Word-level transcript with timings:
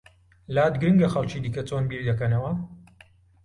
لات 0.55 0.73
گرنگە 0.81 1.07
خەڵکی 1.13 1.43
دیکە 1.43 1.61
چۆن 1.69 1.83
بیر 1.89 2.01
دەکەنەوە؟ 2.09 2.51